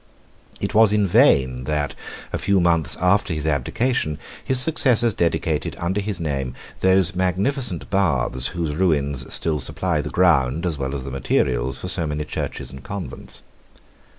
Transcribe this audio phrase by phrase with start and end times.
[0.59, 1.93] It was in vain that,
[2.33, 8.47] a few months after his abdication, his successors dedicated, under his name, those magnificent baths,
[8.47, 12.71] whose ruins still supply the ground as well as the materials for so many churches
[12.71, 13.43] and convents.